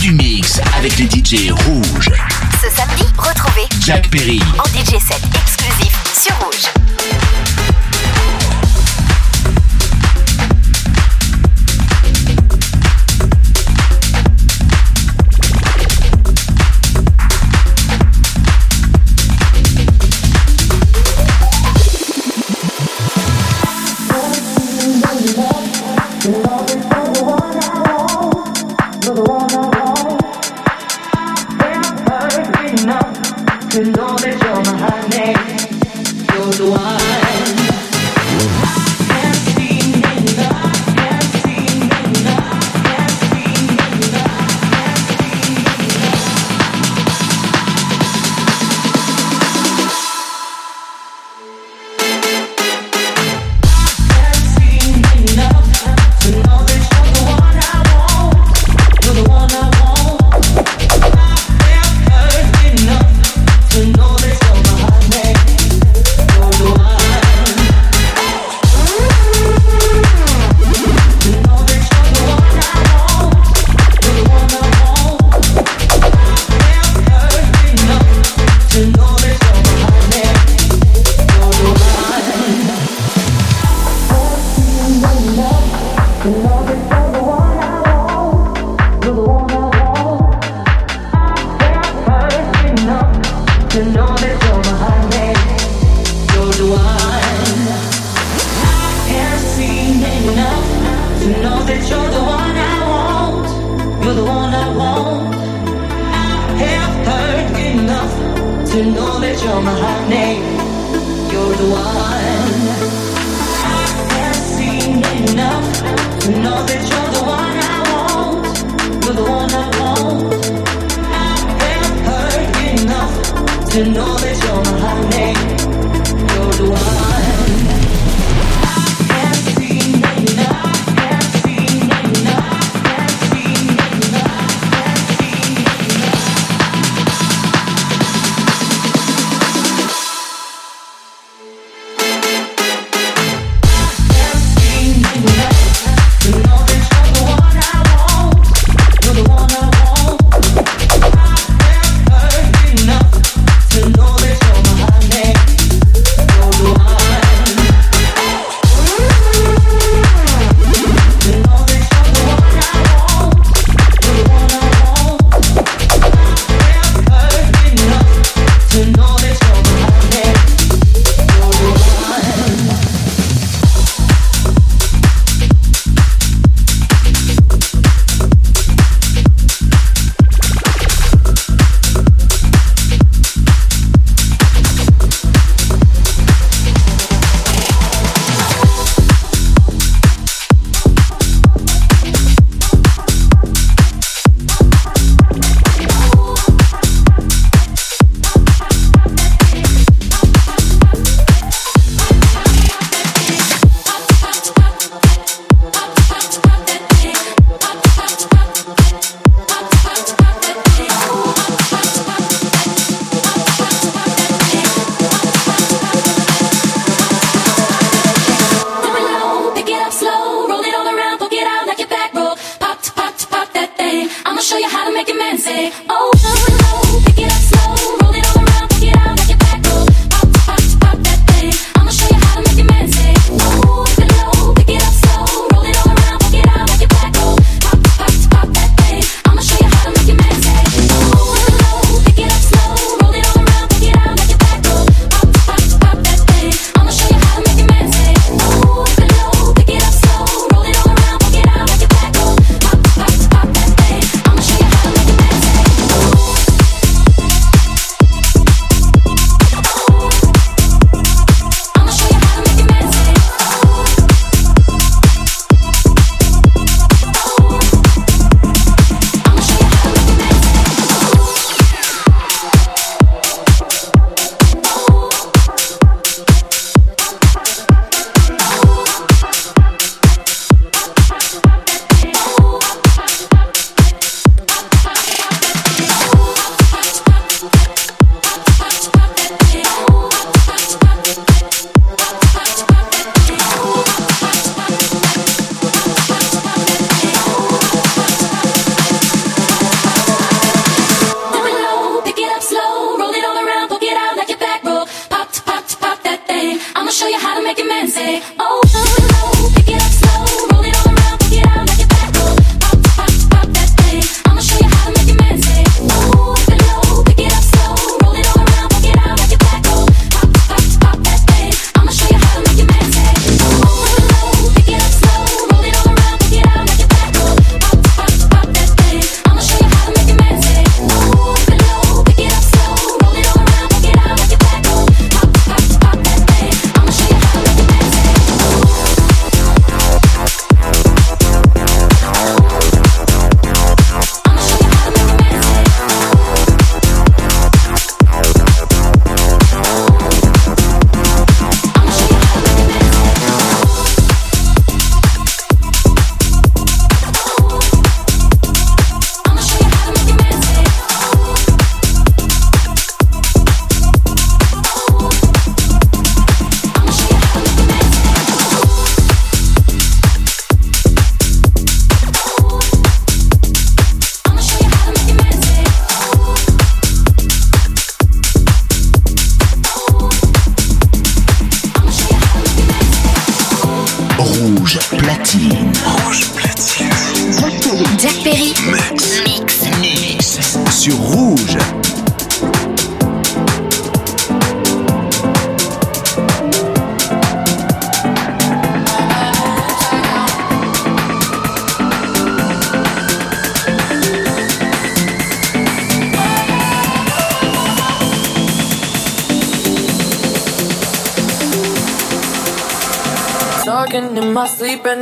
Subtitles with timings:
[0.00, 2.10] Du mix avec les DJ rouges.
[2.60, 4.40] Ce samedi, retrouvez Jack Perry.
[4.58, 5.33] en DJ set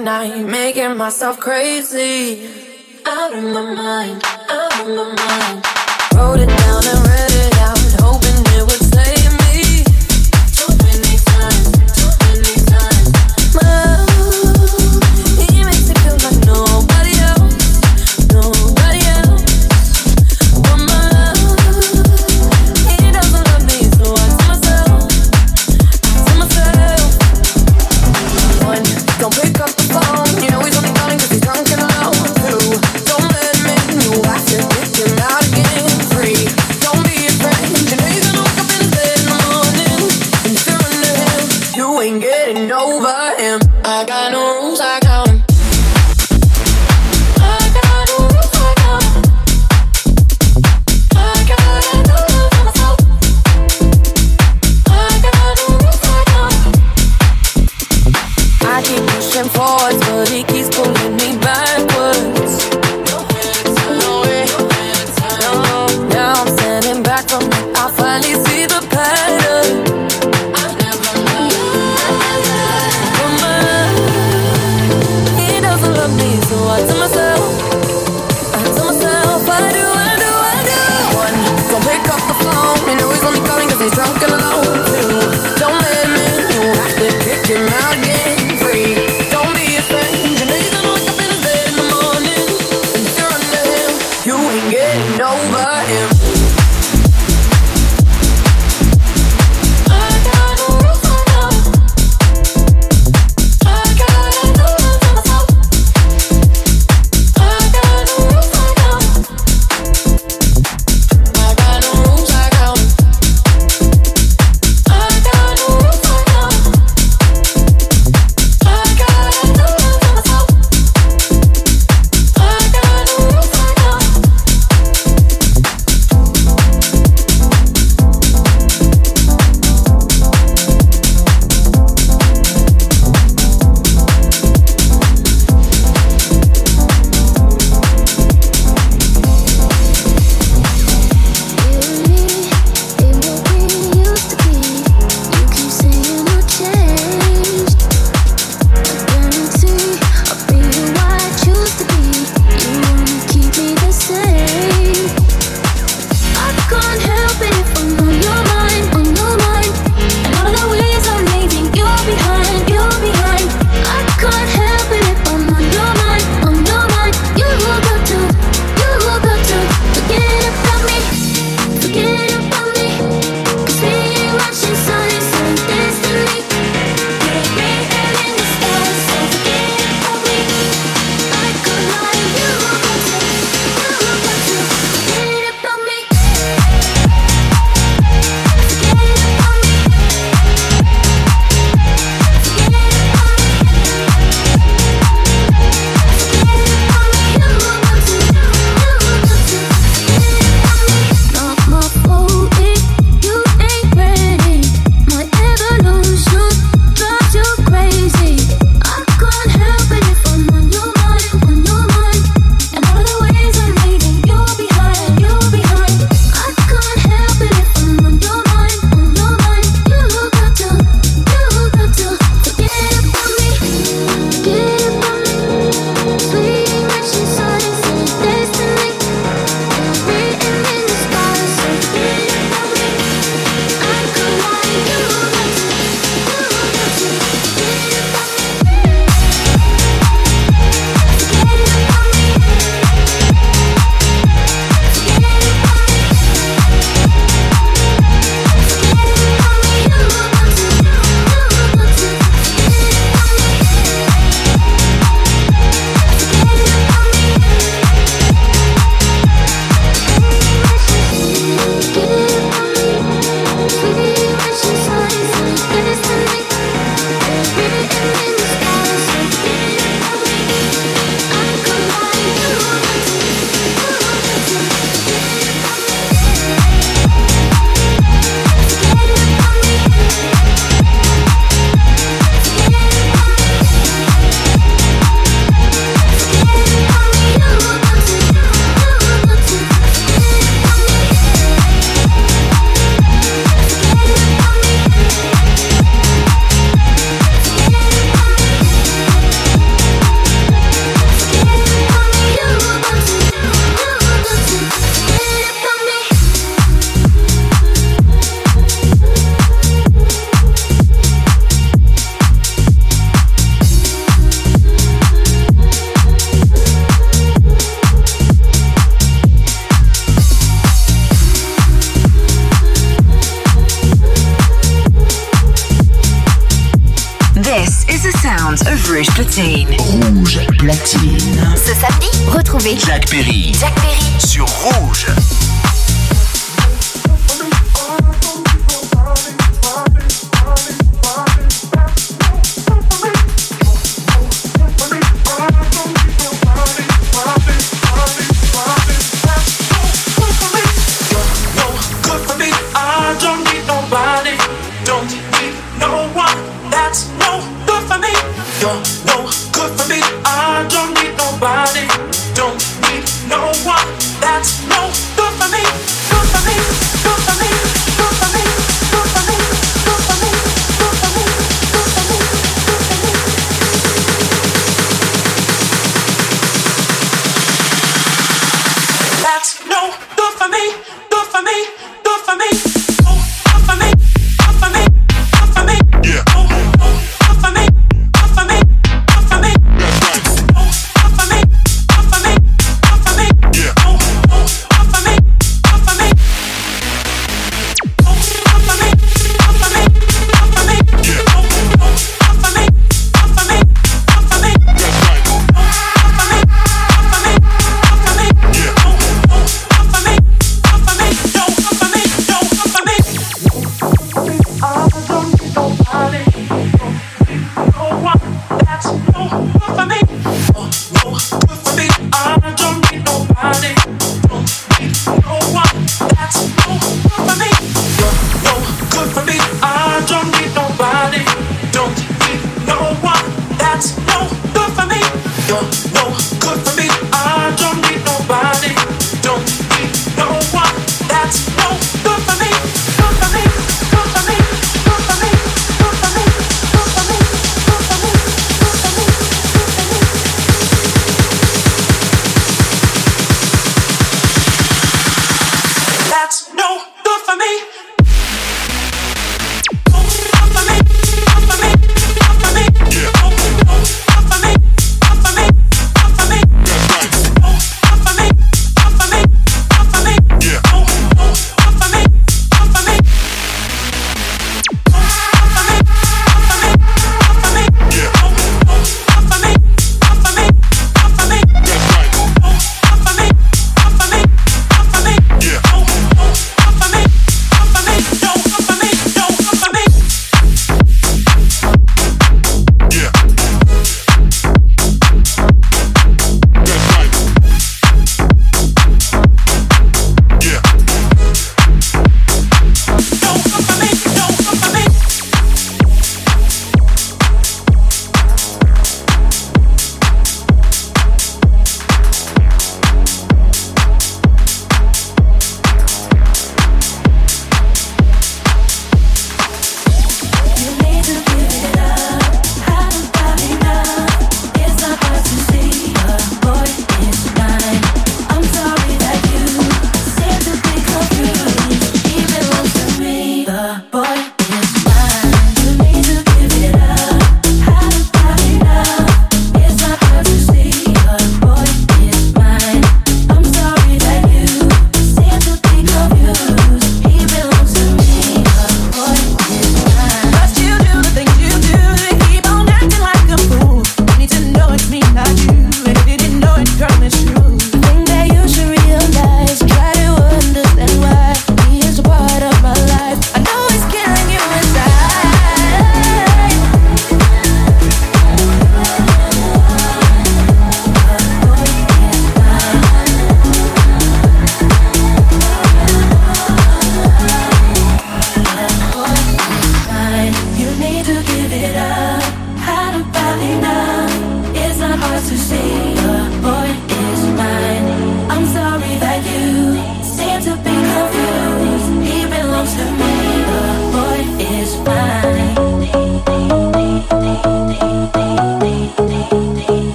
[0.00, 2.51] night, making myself crazy.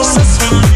[0.00, 0.71] Suspend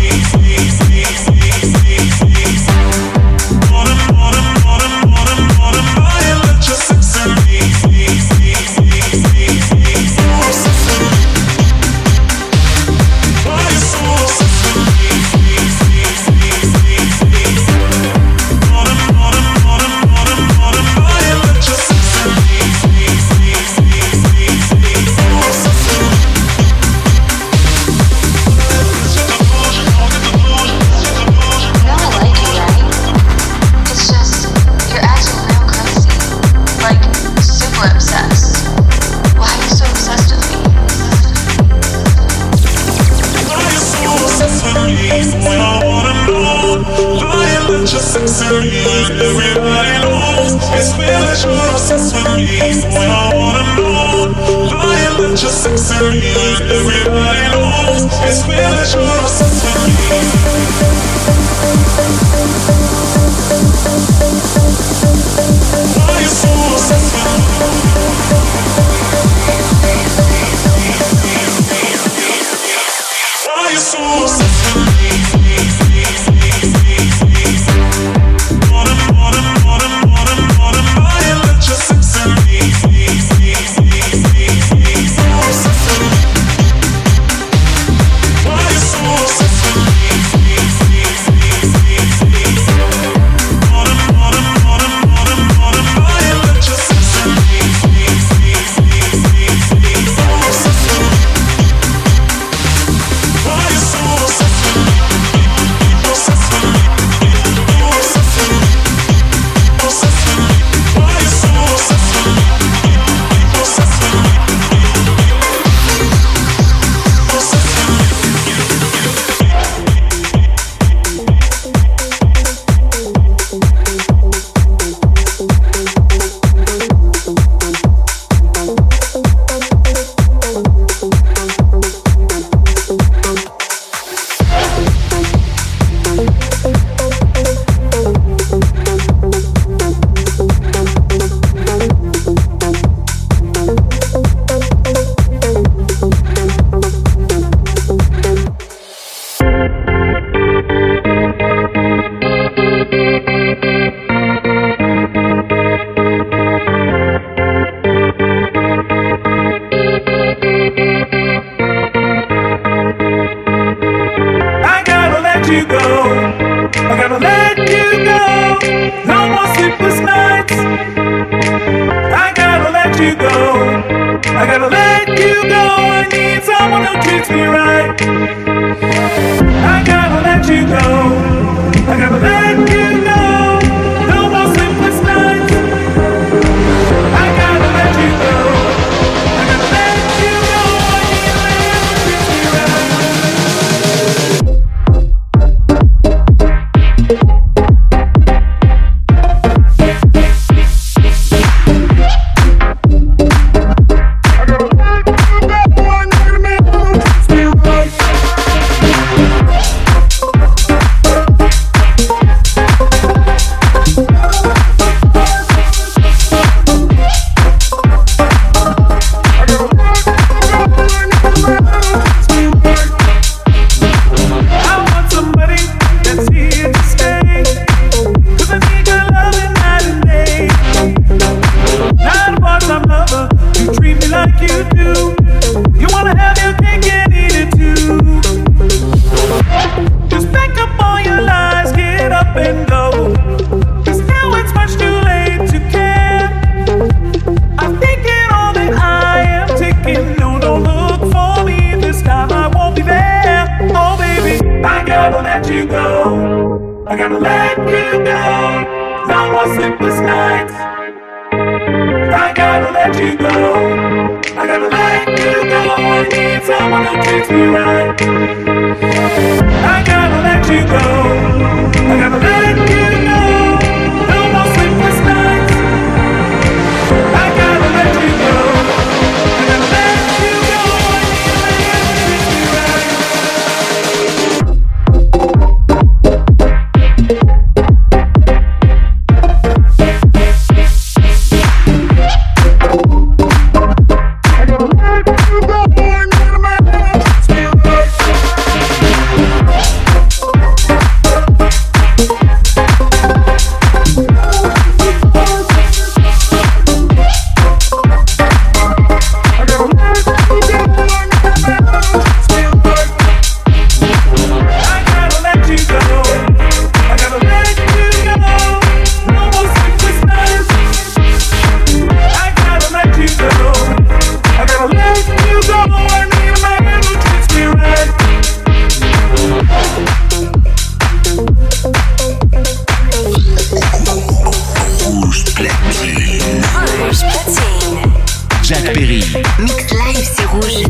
[338.47, 339.03] Jacques Perry.
[339.41, 340.67] Mix Live, c'est rouge.